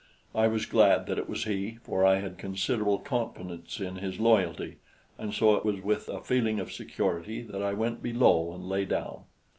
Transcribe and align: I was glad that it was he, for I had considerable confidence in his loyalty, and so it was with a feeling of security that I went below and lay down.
I 0.33 0.47
was 0.47 0.65
glad 0.65 1.05
that 1.05 1.19
it 1.19 1.29
was 1.29 1.43
he, 1.43 1.77
for 1.83 2.03
I 2.03 2.15
had 2.21 2.39
considerable 2.39 2.97
confidence 2.97 3.79
in 3.79 3.97
his 3.97 4.19
loyalty, 4.19 4.77
and 5.19 5.31
so 5.31 5.53
it 5.57 5.63
was 5.63 5.79
with 5.81 6.09
a 6.09 6.21
feeling 6.21 6.59
of 6.59 6.71
security 6.71 7.43
that 7.43 7.61
I 7.61 7.73
went 7.73 8.01
below 8.01 8.51
and 8.51 8.67
lay 8.67 8.85
down. 8.85 9.25